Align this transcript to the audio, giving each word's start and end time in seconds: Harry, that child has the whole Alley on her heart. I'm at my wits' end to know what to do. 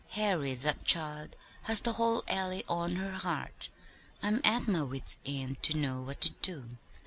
Harry, 0.13 0.55
that 0.55 0.83
child 0.83 1.35
has 1.61 1.81
the 1.81 1.93
whole 1.93 2.23
Alley 2.27 2.63
on 2.67 2.95
her 2.95 3.11
heart. 3.11 3.69
I'm 4.23 4.41
at 4.43 4.67
my 4.67 4.81
wits' 4.81 5.19
end 5.27 5.61
to 5.61 5.77
know 5.77 6.01
what 6.01 6.21
to 6.21 6.31
do. 6.41 6.77